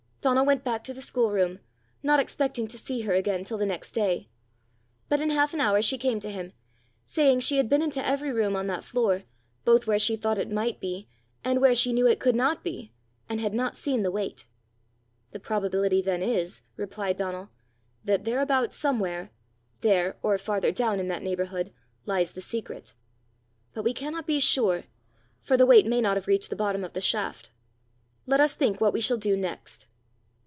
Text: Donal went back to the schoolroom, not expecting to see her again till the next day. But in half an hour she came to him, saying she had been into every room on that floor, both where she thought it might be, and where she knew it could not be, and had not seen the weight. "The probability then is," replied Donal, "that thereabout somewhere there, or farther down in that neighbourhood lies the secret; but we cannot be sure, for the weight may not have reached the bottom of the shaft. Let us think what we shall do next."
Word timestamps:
Donal 0.23 0.45
went 0.45 0.63
back 0.63 0.83
to 0.83 0.93
the 0.93 1.01
schoolroom, 1.01 1.61
not 2.03 2.19
expecting 2.19 2.67
to 2.67 2.77
see 2.77 3.01
her 3.01 3.15
again 3.15 3.43
till 3.43 3.57
the 3.57 3.65
next 3.65 3.93
day. 3.93 4.29
But 5.09 5.19
in 5.19 5.31
half 5.31 5.51
an 5.55 5.59
hour 5.59 5.81
she 5.81 5.97
came 5.97 6.19
to 6.19 6.29
him, 6.31 6.53
saying 7.03 7.39
she 7.39 7.57
had 7.57 7.67
been 7.67 7.81
into 7.81 8.05
every 8.05 8.31
room 8.31 8.55
on 8.55 8.67
that 8.67 8.83
floor, 8.83 9.23
both 9.65 9.87
where 9.87 9.97
she 9.97 10.15
thought 10.15 10.37
it 10.37 10.51
might 10.51 10.79
be, 10.79 11.07
and 11.43 11.59
where 11.59 11.73
she 11.73 11.91
knew 11.91 12.05
it 12.05 12.19
could 12.19 12.35
not 12.35 12.63
be, 12.63 12.93
and 13.27 13.41
had 13.41 13.55
not 13.55 13.75
seen 13.75 14.03
the 14.03 14.11
weight. 14.11 14.45
"The 15.31 15.39
probability 15.39 16.03
then 16.03 16.21
is," 16.21 16.61
replied 16.77 17.17
Donal, 17.17 17.49
"that 18.05 18.23
thereabout 18.23 18.75
somewhere 18.75 19.31
there, 19.79 20.19
or 20.21 20.37
farther 20.37 20.71
down 20.71 20.99
in 20.99 21.07
that 21.07 21.23
neighbourhood 21.23 21.73
lies 22.05 22.33
the 22.33 22.41
secret; 22.41 22.93
but 23.73 23.83
we 23.83 23.91
cannot 23.91 24.27
be 24.27 24.39
sure, 24.39 24.83
for 25.41 25.57
the 25.57 25.65
weight 25.65 25.87
may 25.87 25.99
not 25.99 26.15
have 26.15 26.27
reached 26.27 26.51
the 26.51 26.55
bottom 26.55 26.83
of 26.83 26.93
the 26.93 27.01
shaft. 27.01 27.49
Let 28.27 28.39
us 28.39 28.53
think 28.53 28.79
what 28.79 28.93
we 28.93 29.01
shall 29.01 29.17
do 29.17 29.35
next." 29.35 29.87